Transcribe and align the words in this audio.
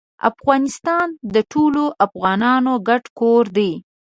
افغانستان 0.29 1.07
د 1.33 1.35
ټولو 1.51 1.83
افغانانو 2.05 2.73
ګډ 2.87 3.03
کور 3.19 3.43
دی. 3.57 3.71